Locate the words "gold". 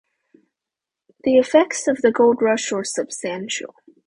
2.11-2.41